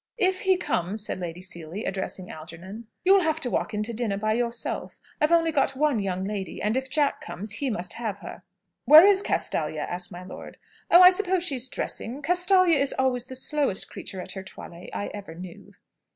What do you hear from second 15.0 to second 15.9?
ever knew."